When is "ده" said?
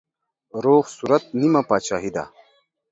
2.15-2.23